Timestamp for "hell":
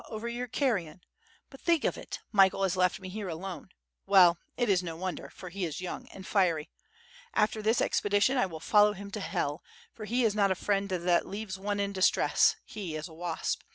9.19-9.61